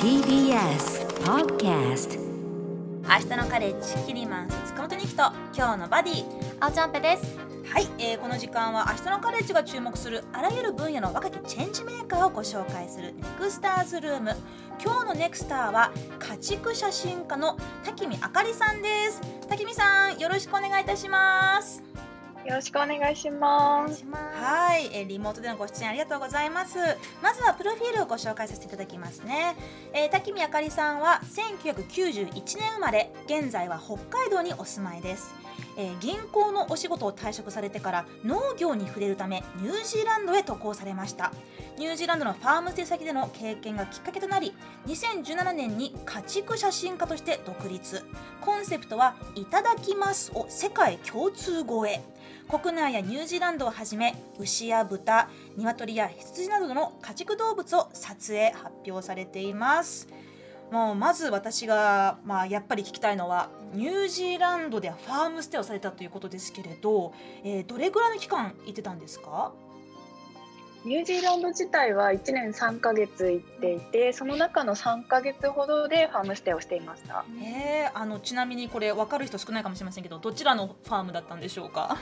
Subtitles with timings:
[0.00, 5.24] TBS Podcast 明日のカレッジキリマンス塚本ニキと
[5.54, 6.24] 今日のバディ。
[6.60, 7.36] あおちゃんぺです。
[7.68, 14.34] はい、えーこの時間は明日のカレッジが注目するあらゆる分野の若きチェンジメーカーをご紹介するネクスターズルーム。
[14.82, 19.20] 今日のネクスターは家畜写真家の滝見あかりさんです。
[19.48, 21.82] 滝見さんよろしくお願いいたします
[22.46, 24.04] よろしくお願いします。
[24.08, 26.78] はい、えーリモートでのご出演ありがとうございます。
[27.20, 29.56] まずはプロフィールをご紹介させていただきますね。
[29.92, 35.34] えー、滝見あかりさんは1991年生まれ、現在は北海道にお住まいです。
[35.76, 41.32] えー銀行のお仕事を退職されてから農業に触れるためニュージーランドへ渡航されました
[41.78, 44.54] ニュージーランドのファームステイ先での経験がきっかけとなり
[44.86, 48.04] 2017年に家畜写真家として独立
[48.40, 52.02] コンセプトは「いただきます」を世界共通語へ
[52.48, 60.08] 国内やニュージーランドをはじめ牛や豚鶏や羊などの家畜動物を撮影発表されています。
[60.70, 67.12] もうまず私が、まあ、やっぱり聞きたいのはニュージーランドでファームステイをされたということですけれど、
[67.44, 69.52] えーどれぐらいの期間行ってたんですか？
[70.86, 77.24] ニュージーランド自体は1年3ヶ月行っていて、その中の3ヶ月ほどでファームステイをしていました。
[77.42, 81.96] えあのちなみにこれ分かる人少ないかもしれませんけどどちらのファームだったんでしょうか？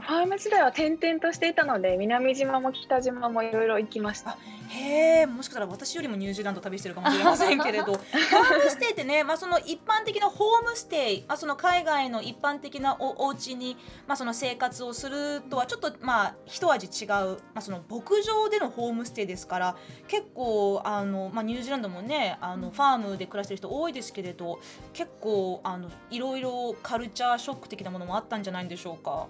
[0.00, 4.36] ファーム時代は転々としていたので、南島も北島もいろいろ行きました。
[4.68, 13.76] へえもしかしたら私よりもニュージーランド旅してるかもしれませんけれど ファームステイってね、まあ、その一般的なホームステイ、まあ、その海外の一般的なおお家に、
[14.06, 19.76] まあ、その生活をするとはちょっとまあ一味違う、まあ、その牧場でのホームステイですから
[20.08, 24.58] 結構あの、まあ、ニュージーランドもねあのファームで暮らしてる人多いですけれど
[24.94, 29.26] 結構あのいろいろカルチャーショック的なものもあったんじゃないんでしょうか？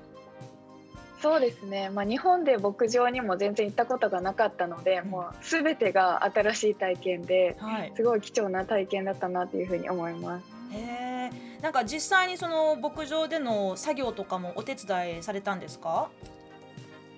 [1.22, 1.88] そうですね。
[1.88, 10.44] まあ日本で牧場にも全然行ったことがなかったので、うんもうすべてが新しい体験で、はいすごい貴重な体験だったなというふうに思います。
[10.72, 11.30] へえ。
[11.62, 16.10] なんか実際にその牧場での作業とかもお手伝いされたんですか？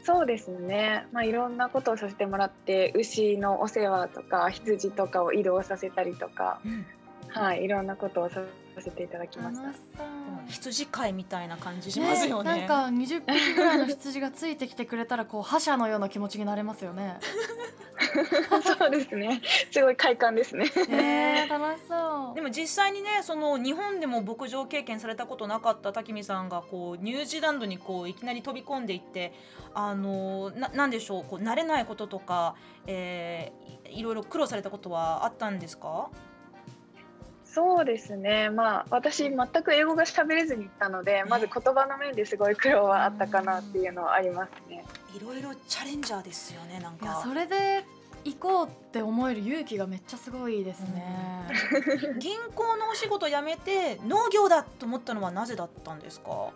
[0.04, 1.06] そうですね。
[1.12, 6.84] まあいろんなことをさせてもらって、牛のお世話とか羊とかを移動させたりとか、うん。
[7.34, 8.42] はい、いろんなことをさ
[8.78, 9.72] せていただきました。
[10.46, 12.50] 羊飼いみたいな感じしますよね。
[12.50, 17.18] なんか20匹ぐらいの羊がついてきてくれたらこう覇者のような気持ちになれますよね。
[18.78, 19.40] そうですね。
[19.70, 20.66] すごい快感ですね。
[20.90, 22.42] えー、 楽しそうで。
[22.42, 29.32] も実際にねその日本でも牧場経験されたことなかった滝見さんがこうニュージーランドにこういきなり飛び込んでいって
[29.74, 32.54] あのななんでしょうこう慣れないこととか、
[32.86, 36.10] えー、いいろいろ苦労されたことはあったんですか？
[37.54, 38.50] そうですね。
[38.50, 44.84] まあ私全く英語が喋れずに行ったので、まず言葉の面ですごい苦労はあったかなっていうのはありますね。
[45.16, 47.22] いろいろチャレンジャーですよねなんいやか。
[47.22, 47.84] それで
[48.24, 51.46] 行こうって思える勇気がめっちゃすごいですね。
[52.18, 56.50] 銀行のお仕事を辞めて農業だと思ったのはなぜだったんですか？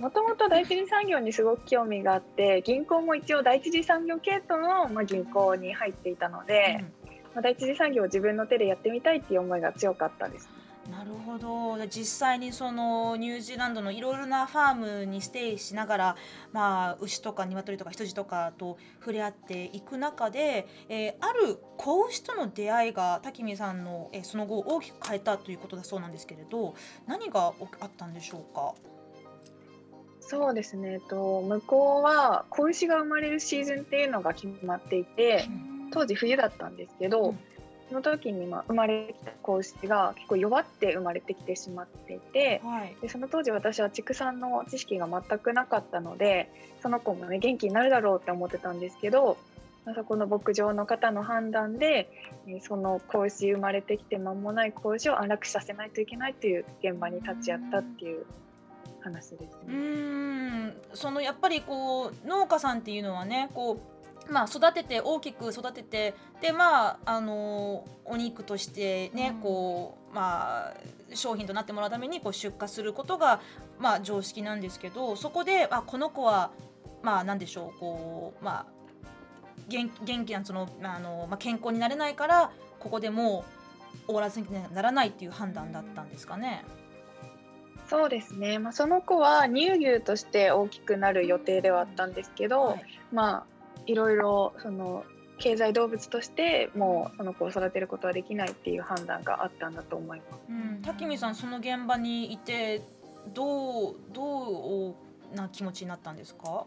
[0.00, 6.84] もともと第一次産業にすごく興味があって、銀行も一応第一次産業系統のまあ銀行に入っていたので、
[7.38, 10.48] まあ第一次産業を自分の手でやってみたいっていう思いが強かったです。
[10.90, 16.16] なるほどで実際にそのニュージーランドのいろいろなファームにステイしながら、
[16.52, 26.74] まあ、牛とか鶏とか羊とかと触れ合っていく中で、えーある子牛との出会いが滝見さんの、えーその後大きく変えたということだそうなんですけれど
[27.06, 28.74] 何がおあったんでしょうか？
[30.20, 30.94] そうですね。
[30.94, 35.46] えっと向こうは子牛が生まれるシーズンっていうのが決まっていて、
[35.90, 37.38] 当時冬だったんですけど、うん。
[37.88, 42.94] その時にまあ生まれてきた子牛が結構弱って生まれてきてしまっていてはい。
[43.00, 46.50] でその当時私は畜産の知識が全くなかったので
[46.82, 49.38] その子もね元気になるだろうって思ってたんですけど
[49.86, 52.10] まあそこの牧場の方の判断で
[52.46, 58.26] えーその子牛生まれてきて間もない子牛を安楽死させないといけないという現場に立ち会ったっていう
[59.00, 59.74] 話ですうね。
[59.74, 60.74] ーん。
[60.92, 63.97] そのやっぱりこう農家さんっていうのはねこう
[64.30, 69.42] まあ育てて大きく育ててでまああのお肉としてね、うん。
[69.42, 70.74] こうまあ
[71.14, 73.40] 商品となってもらうためにこう出荷することが
[73.78, 76.50] まあ常識なんですけどそこであこの子は
[77.02, 78.66] まあなんでしょうこうまあ
[79.68, 83.44] 元元気なそのまああのまあ健康になれないからここでも
[84.04, 86.64] う終わらせなきゃならないっていう判断だったんですかね。
[87.88, 92.84] そうですね、まあ、その子は乳牛として大きくなる予定ではあったんですけど、はい。
[93.12, 93.57] まあ
[93.88, 95.04] いろいろその
[95.38, 100.42] 経済動物としてもうその子を育てることはできないっていう判断があったんだと思います。
[100.48, 102.82] うん、滝見さんその現場にいて
[103.34, 104.94] どうどう
[105.34, 106.66] な気持ちになったんですか？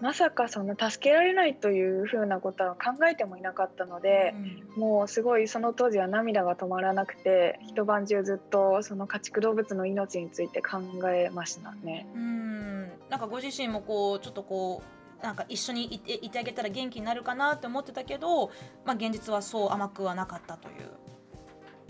[0.00, 4.34] まさかそんな助けられないというふうなことは考えてもいなかったので、
[4.76, 10.78] もうすごいその当時は涙が止まらなくて一晩中ずっとその家畜動物の命について考
[11.10, 12.06] えましたね。
[12.14, 12.80] うん
[13.10, 18.50] なんかご自身もこうちょっとこうなんか一緒にいていてあげたら元気になるかなって思ってたけど、
[18.84, 20.90] まあ、現実はそう甘くはなかったという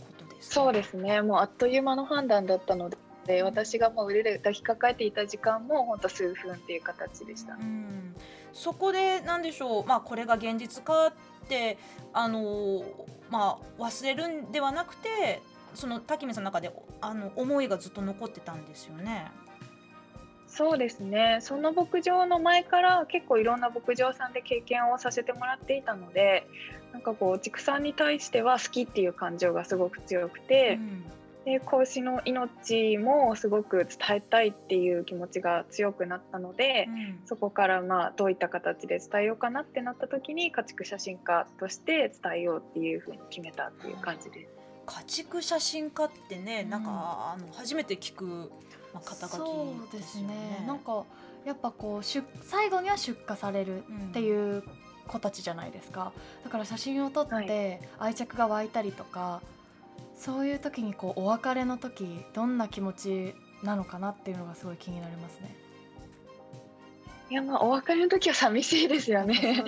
[0.00, 2.90] ことです、ね、そうですねもうあっという間の判断だったの
[3.26, 7.54] で私がもう腕で抱きかかえていた時間も本当数分っていう形でした。
[7.54, 8.14] うん
[8.52, 11.12] そこで何でしょう、まあ、これが現実かっ
[11.48, 11.78] て
[12.12, 12.82] あの、
[13.30, 15.40] まあ、忘れるんではなくて
[15.74, 19.30] その滝見さんの中であの思いがずっと残ってたんですよね。
[20.50, 21.38] そうですね。
[21.40, 26.46] その牧場の前から結構いろんな牧場さんで経験をさせてもらっていたので
[26.92, 31.04] なんかこう畜産に対しては好きっていう感情がすごく強くて、うん、
[31.44, 44.59] で子牛の命もすごく伝えたいっていう気持ちが強くなったので、うん、そこからまあどういった形で伝えようかなってなった時に家畜写真家として伝えようっていうふうに決めたっていう感じです。
[44.90, 48.50] 家畜写真家ってね、なんかあの初めて聞く
[48.92, 50.64] まあ、肩書き、ね、そうですね。
[50.66, 51.04] なんか
[51.44, 54.64] やっぱこう出最後には出荷されるっていう
[55.06, 56.12] 子たちじゃないですか、
[56.44, 59.42] だから写真を撮って愛着が湧いたりとか、は
[60.02, 65.54] い、そういう時にこうお別れの時どんな気持ちなのかなっていうのがすごい気になりますね。
[67.30, 69.34] いやまあお別れの時は寂しいですよね。
[69.36, 69.64] そね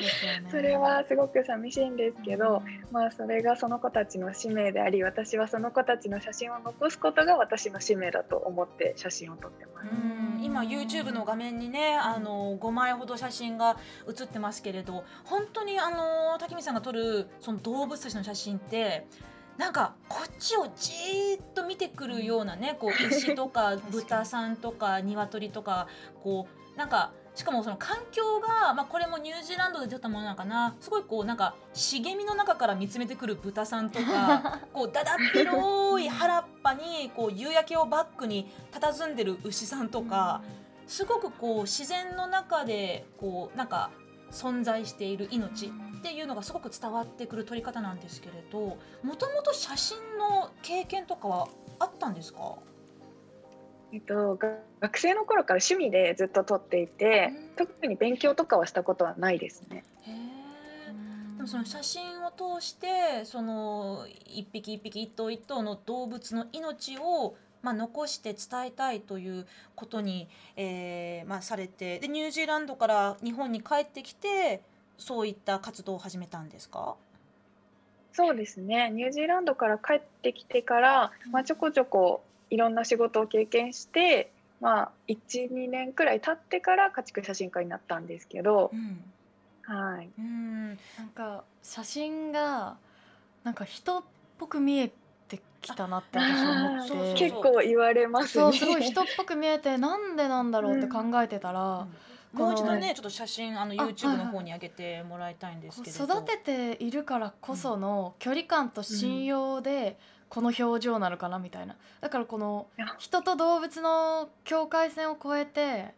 [0.51, 9.87] それはすごく寂しいんですけど、うん、まあそれがその子たちの使命であり、私はその子たちの写真を残すことが私の使命だと思って写真を撮ってます。
[10.43, 13.77] 今 YouTube の画面にね、あの5枚ほど写真が
[14.07, 19.07] 写ってますけれど、本当にあの滝見さんが撮るその動物たちの写真って。
[19.59, 25.89] なんかこっちをじーっと見てくるようなねこう 牛とか豚さんとか鶏とか
[26.23, 30.77] こうなんかしかもその環境が、まあ、これもニュージーランドで出たものなのかな。
[30.81, 40.43] すごいこうなんか茂みの中から見つめてくる豚さんとか こうだだっ広い原っぱにこう夕焼けをバックに佇んでる牛さんとか、
[40.87, 43.91] すごくこう自然の中でこうなんか
[44.31, 45.71] 存在している命っ
[46.03, 52.57] ていうのがすごく伝わってくる撮り方なんですけれどもともと写真の経験とかはあったんですか？
[53.93, 54.39] えっと、
[54.81, 59.85] 学生の頃から趣味でずっと撮っていて、特に勉強とかはしたことはないですね。
[61.37, 69.47] でもその写真を通してその一匹一匹一頭一頭の動物の命をまあ、残して伝えたいという
[69.77, 74.63] ことに、えーまあ、されてでニュージーランドから日本に帰ってきて
[74.99, 76.97] そういった活動を始めたんですか？
[78.13, 78.91] そうですね。
[78.91, 89.03] ニュージーランドから帰ってきてから、まあ、ちょこちょこいろんな仕事を経験してまあ12年くらい経ってから家畜写真家になったんですけど、うん、
[89.63, 90.11] はい。
[90.19, 90.69] うん。
[90.69, 90.77] なん
[91.15, 92.77] か写真が
[93.43, 94.03] なんか人っ
[94.39, 94.93] ぽく見え
[95.29, 97.15] てきたなって私思って。
[97.15, 101.87] 結構言われます、ね、そうすごい人っぽく見えてなんでなんだろうって考えてたら、
[102.35, 106.05] うん、もう一度ねちょっと写真あの YouTube の方に上げてもらいたいんですけど。
[106.05, 106.37] 育て
[106.77, 109.99] ているからこその距離感と信用で、
[110.33, 111.77] この表情なのかなみたいな。
[112.01, 112.67] だからこの
[112.99, 115.93] 人と動物の境界線を越えて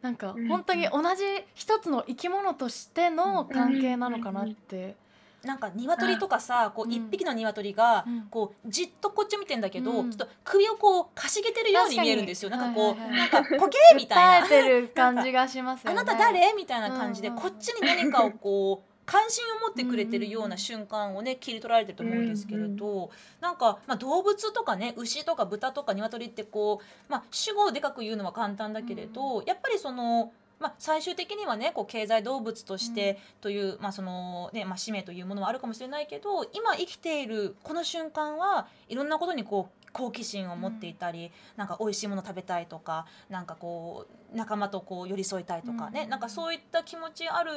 [0.00, 1.24] なんか本当に同じ
[1.54, 4.94] 一つの生き物としての関係なのかなって。
[5.42, 12.50] なんか鶏とかさこう一匹の鶏がこうじっとこっち見てんだけど、ちょっと首をこうかしげてるように見えるんですよ。
[12.50, 14.48] なんかこう、なんかポみたいな。
[14.48, 16.54] てる感じがします、あなた誰？
[16.54, 30.32] みたいな感じで、こっちに何かをこう関心を持ってくれてるような瞬間をね切り取られてると思うんですけれど、なんか、まあ、動物とかね牛とか豚とか鶏ってこう、まあ、主語をでかく言うのは簡単だけれど、やっぱりその。
[30.60, 47.52] まあ、最終的にはねこう経済動物としてという、まあそのねまあ、使命というものはあるかもしれないけど今生きているこの瞬間はいろんなことにこう好奇心を持っていたり、うん、なんか美味しいもの食べたいとかなんかこう仲間とこう寄り添いたいとかね、うん、なんかそういった気持ちある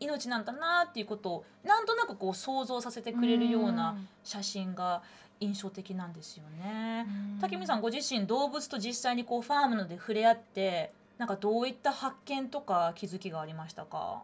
[0.00, 5.02] 命なんだなっていうことをなんとなくこう想像させてくれるような写真が
[5.40, 7.04] 印象的なんですよね。
[7.40, 11.28] 竹見さんご自身動物と実際にこうファームので触れ合ってなん。
[11.28, 14.22] かどういった発見とか気づきがありましたか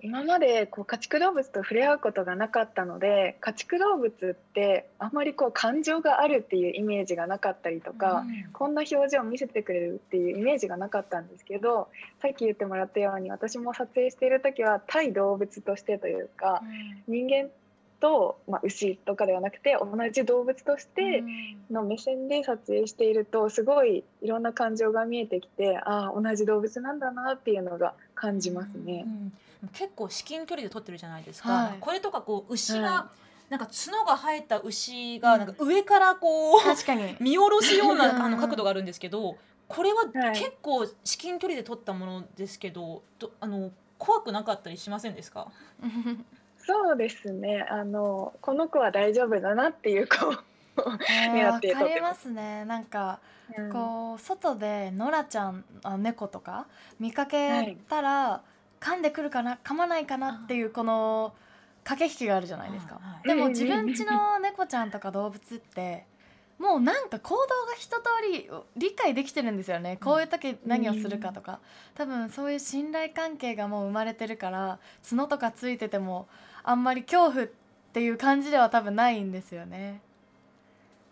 [0.00, 11.88] 今までこう家畜動物と触れ合うことがなかったので家畜動物ってあんまりこう感情があるっていうイメージがなかったりとか、うん、こんな表情を見せてくれるっていうイメージがなかったんですけど
[12.20, 16.62] さっき言ってもらったように私も撮影している時は対動物としてというか、
[17.08, 17.50] うん、人間
[17.98, 21.24] と、まあ、牛とかではなくて同じ動物として
[21.70, 29.04] の目線で撮影しているとすごいいろんな感情が見えてきてああ同じ動物なんだなっていうのが感じますね。
[29.06, 29.32] うん
[29.72, 31.76] 結構至近距離で撮ってるじゃないですか、はい。
[31.80, 33.10] これとかこう牛が、は
[33.48, 37.16] なんか角が生えた牛がなんか上からこう、確かに。
[37.20, 37.98] 見下ろすよううん。
[37.98, 39.36] なあの角度があるんですけど
[39.68, 40.38] これははい。
[40.38, 45.48] 結構至近距離で撮ったものですけどどあの怖くなかったりしませんですか？
[46.58, 47.64] そうですね。
[47.70, 50.32] あのこの子は大丈夫だなっていう子を、
[50.76, 52.28] 狙って撮ってます。
[52.30, 52.64] ね。
[52.64, 53.20] なんか
[53.56, 53.72] うん。
[53.72, 56.66] こう外でノラちゃんあ猫とか
[56.98, 58.42] 見かけたら、
[58.86, 61.34] 噛んでくるかな噛まないかなっていうこの
[61.82, 66.06] 駆け引きがあるじゃないですか、でもうん自分家の猫ちゃんとか動物って
[66.58, 68.02] もうなんか行動が一通
[68.32, 69.98] り理解できてるんですよね。
[70.02, 71.60] こういう時何をするかとか。
[71.94, 74.78] 多分そういう信頼関係がもう生まれてるから
[75.08, 76.28] 角とかついてても
[76.62, 77.48] あんまり恐怖っ
[77.92, 80.00] ていう感じでは多分ないんですよね。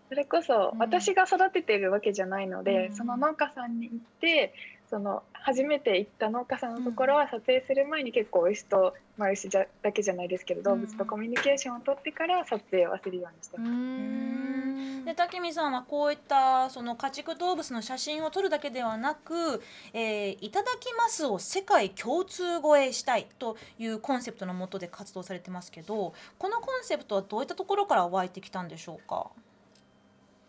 [0.08, 0.78] それこそうん。
[0.78, 2.96] 私が育てているわけじゃないので、うん。
[2.96, 4.54] その農家さんに行って
[4.94, 13.70] その初めて行った農家さんのところは撮影する前に結構牛と、まあ、牛じゃだけじゃないですけど動物とコミュニケーションを取ってから撮影はするようにしてます。
[13.72, 15.04] ん。
[15.04, 19.60] で滝見さんはこういったその家畜動物の写真を撮るだけではなく
[19.92, 29.32] 「えーいただきます」を世界共通語えしたいというコンセプトのもとで活動されてますけどこのコンセプトはどういったところから湧いてきたんでしょうか？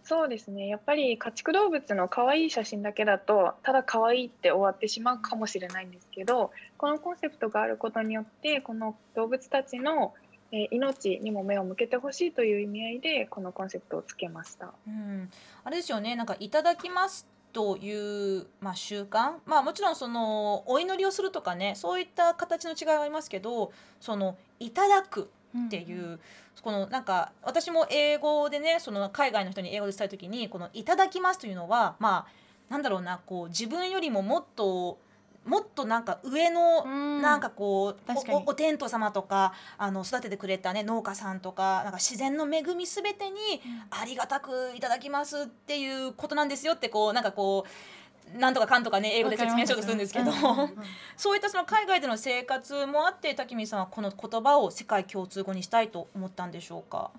[0.06, 0.68] そうですね。
[0.68, 10.14] やっぱり家畜動物の可愛い写真だけだとただ可愛いって終わってしまうかもしれないんですけどこのコンセプトがあることによってこの動物たちの、
[10.52, 14.72] え命にも目を向けてほしいという意味合いでこのコンセプトをつけました。
[14.88, 15.30] うん、
[15.64, 16.16] あれですよね。
[16.16, 19.38] なんか「いただきます」という、まあ、習慣。
[19.46, 25.32] まあもちろんそのお祈りをするとかねそういった形の違いはありますけどその「いただく」
[25.68, 26.20] っていう、
[26.62, 34.98] このなんか私も英語でねその海外の人に英語で伝える時にこの「いただきます」というのはまあなんだろうなこう自分よりももっと
[35.46, 37.22] もっとなんか上のうん。
[37.22, 38.34] なんかこう、確かに。
[38.36, 43.40] おおお天道様とかあの育ててくれた、ね、農家さんとかなんか自然の恵みすべてに
[43.92, 47.70] ありがたくいただきますっていうことなんですよってこうなんかこう
[48.34, 50.32] なんとかかんとかね英語で説明しようとするんですけど、
[51.16, 57.12] そういったその海外での生活もあって滝見さんはこの言葉を世界共通語にしたいと思ったんでしょうか？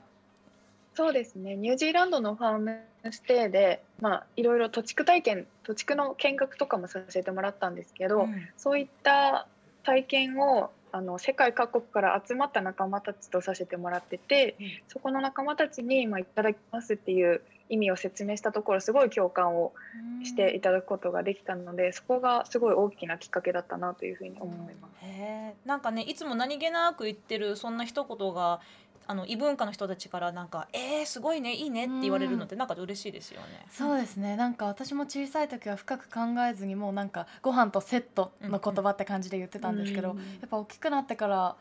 [0.95, 1.57] そうですね。
[1.57, 8.49] ニュージーランドのファームステイで、まあ、いろいろ土地区体験土地区の見学とかもさせてもらったんですけど、うん。
[8.57, 9.47] そういった
[9.85, 14.67] 体験をあの世界各国から集まった仲間たちとさせてもらってて、うん。
[14.89, 19.73] そこの仲間たちに、まあ、いただきますっていう意味を説明したところすごい共感を
[20.25, 24.97] していただくことができたので、そこがすごい大きなきっかけだったなというふうに思います。
[25.65, 28.61] なんかねいつも何気なく言ってるそんな一言が
[29.07, 33.67] あの異文化の人たちからなんか「えー、すごいねいいね」って言われるのってなんか嬉しいですよね。
[33.71, 34.37] そうですね。
[34.37, 40.19] なんか私も小さい時は深く考えずにもうなんかご飯とセットの言葉って感じで言ってたんですけど、うん。
[40.19, 41.57] やっぱ大きくなってから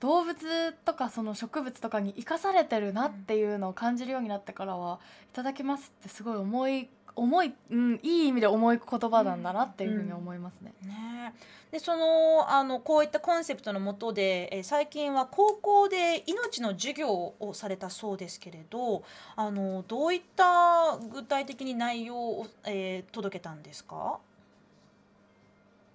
[0.00, 4.98] 動物とかその植物とかに生かされてるなっていうのを感じるようになってからは
[5.32, 10.72] いただきますってすごい重い重い、うん、いい意味で重い言葉なんだなっていうふうに思いますね。
[10.82, 11.34] ね
[11.70, 19.02] でそのあのこういったコンセプトのもとで、えー最近は高校で命の授業をされたそうですけれど
[19.36, 24.18] あのどういった具体的に内容を、えー届けたんですか、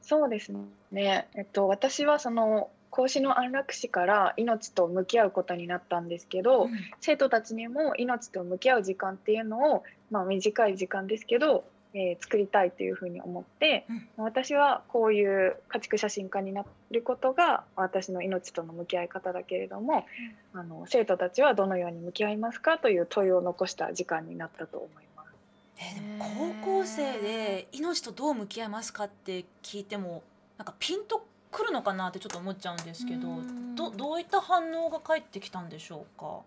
[0.10, 0.52] そうです
[0.92, 6.72] ね、えっと、私はその孔子の安楽死から命と向き合うことになったんですけど、うん。
[7.00, 13.86] 生徒たちにも命と向き合う時間っていうのを、まあ、短い時間ですけど、えー作りたいというふうに思って、
[14.18, 20.06] 私はこういう家畜写真家になることが私の命との向き合い方だけれども、
[20.54, 25.30] あの生徒たちはどのように向き合いますかという問いを残した時間になったと思います。
[25.78, 30.24] えーでも高校生で命とどう向き合いますかって聞いても
[30.58, 33.76] なんかピンとくるのかなってちょっと思っちゃうんですけどうん。
[33.76, 36.40] どどういった反応が返ってきたんでしょうか？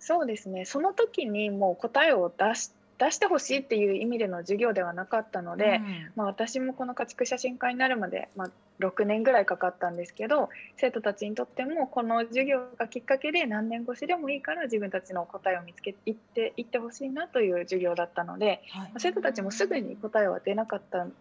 [0.00, 0.64] そうですね。
[0.64, 6.12] その時にもう答えを出し出してほしいっていう意味での授業ではなかったので、うん。
[6.16, 8.50] まあ、私もこの家畜写真家になるまで、まあ、
[8.80, 18.92] 6年ぐらいかかったんですけど生徒たちにとってもこの授業がきっかけで何年越しでもいいから自分たちの答えを見つけていっていってほしいなという授業だったのではい。
[18.98, 21.12] 生徒たちもすぐに答えは出なかったん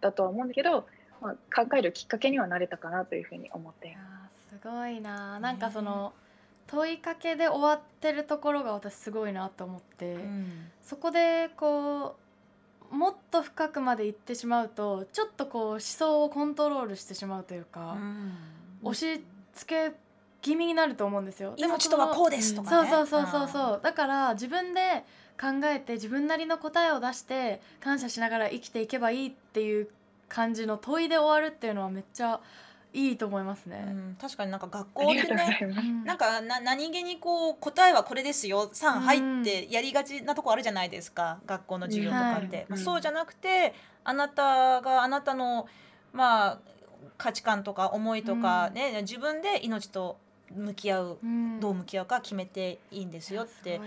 [0.00, 0.86] だとは思うんだけど、
[1.20, 3.90] まあ、考えるきっかけにはなれたかなというふうに思ってい
[4.50, 4.58] す。
[4.62, 6.12] ごいななんかその
[6.66, 10.70] 問いかけで終わってるところが私すごいなと思って、うん。
[10.82, 12.16] そこでこ
[12.90, 17.96] うもっと深くまで行ってしまうとちょっとこう思想をコントロールしてしまうというか、
[18.82, 19.96] 押し付け
[20.42, 21.54] 気味になると思うんですよ。
[21.56, 22.88] でも命とはこうですとかね。
[22.88, 23.48] そうそうそうそう。
[23.48, 25.04] そうだから自分で
[25.40, 29.88] 考えて自分なりの答えを出して感謝しながら生きていけばいいっていう
[30.28, 32.40] 感じの問いで終わるっていうのはめっちゃ
[32.92, 33.84] いいと思いますね。
[33.86, 35.58] うん、確かになんか学あ校ってね
[36.04, 41.38] なんかな何気にこう答えはこれですよ3入ってやりがちなとこあるじゃないですか。
[41.46, 45.68] 学校の授業とかって、はいまあ、そうじゃなくてあなたがあなたの
[46.12, 46.58] まあ
[47.18, 50.18] 価値観とか思いとかね、自分で命と
[50.54, 51.60] 向き合ううん。
[51.60, 53.80] どう向き合うか決めていいんですよって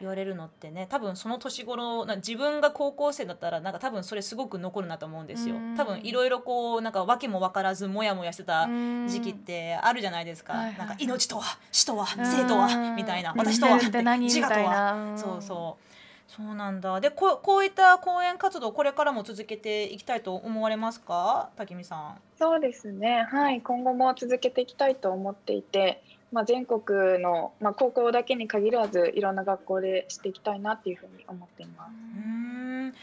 [0.00, 5.56] 言われるのってね多分その年頃な自分が高校生だったらなんか多分それすごく残るなと思うんですよ。
[5.56, 5.76] うん。
[5.76, 9.08] 多分いろいろこうなんか訳も分からずモヤモヤしてたうん。
[9.08, 13.32] 時期ってあるじゃないですか、なんか命とは死とはうん生とはみたいな。
[13.32, 15.14] うん私とは自我とみたいは。
[15.16, 15.82] そうそう。
[16.28, 17.00] そうなんだ。
[17.00, 21.50] でこうこういった講演活動これからも続けていきたいと思われますか？
[21.56, 22.18] 滝見さん。
[22.38, 23.26] そうですね。
[23.30, 31.90] はい、今後も続けていきたいと思っていて、まあ、全国の、まあ、高校だけに限らずいろんな学校でしていきたいなっていうふうに思っています。
[32.16, 32.94] うん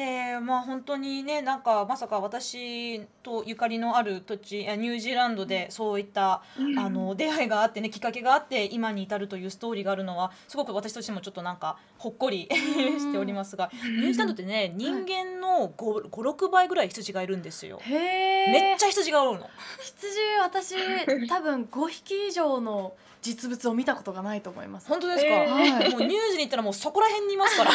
[0.00, 6.42] でまあ本当にねなんかまさか私とゆかりのある土地あニュージーランドでそういった
[6.78, 17.80] あの出会いがあってねきっかけがあって今に至るというストーリーがあるのはすごく私としてもちょっとなんかほっこり しておりますがニュージーランドってね人間の56倍ぐらい羊がいるんですよ。
[17.86, 19.50] めっちゃ羊がおるの。
[19.80, 24.88] 羊私多分5匹以上の実物を見たことがないと思います。
[24.88, 27.70] 本当ですか、えー もうニュージーに行ったらもうそこら辺にいますから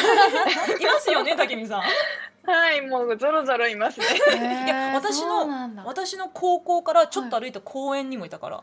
[0.86, 1.82] ますよね竹見さん。
[2.50, 4.06] はい、もうゾロゾロいますね。
[4.06, 5.48] へーいや私の
[5.84, 8.62] 私の高校からちょっと歩いた公園にもいたから、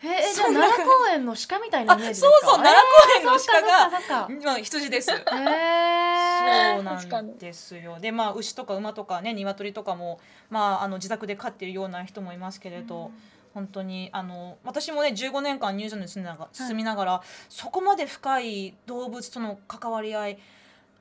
[0.00, 2.28] へーえじゃあ奈良公園の鹿みたいなイメージですか？
[2.28, 5.10] あそうそう奈良公園の鹿がそっかそっかまあ羊です。
[5.10, 7.98] へーそうなんですよ。
[8.00, 10.20] でまあ牛とか馬とかね鶏とかも
[10.50, 13.10] まああの自宅で飼ってるような人もいますけれど、
[13.54, 20.38] 本当にあの私もね15年間ニュージーランドに住んでなが住みながら、そこまで深い動物との関わり合い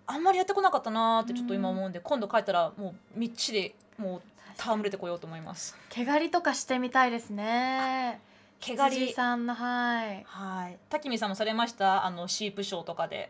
[0.08, 4.22] あんまりやってこなかったなーってちょっと今思うんで、今度帰ったらもうみっちりもう
[4.58, 5.78] 戯れてこようと思います。
[5.90, 8.20] 毛刈りとかしてみたいですね。
[8.60, 10.24] 毛刈り羊さんのはい。
[10.28, 10.78] はい。
[10.90, 13.30] 滝見さんもされましたあのシープショーとかで。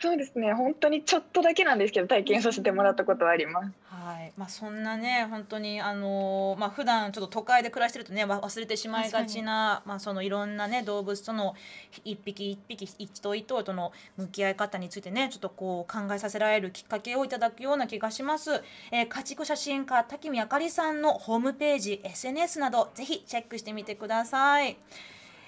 [0.00, 0.54] そうですね。
[0.54, 3.70] 本当にちょっとだけなんですけど体験させてもらったことはあります。
[3.84, 11.54] はい、まあそんなね本当にあのまあ普段ちょっと都会で暮らしてるとねわ忘れてしまいがちなまあそのいろんなね動物との
[12.02, 18.62] 一匹一匹一頭一頭との向き合い方についてねちょっとこう考えさせられるきっかけをいただくような気がします。
[18.90, 24.78] えー、家畜写真家滝見あかりさんのホームページ SNS などぜひチェックしてみてください。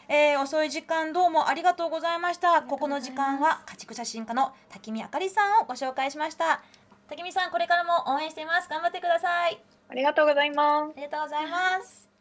[0.09, 2.63] えー遅い時間どうもありがとうございました。
[2.63, 6.63] ここの時間は家畜写真家の滝見あかりさんをご紹介しました。
[7.09, 8.69] 滝見さんこれからも応援しています。
[8.69, 9.63] 頑張ってください。
[9.89, 10.91] ありがとうございます。
[10.91, 12.12] ありがとうございます。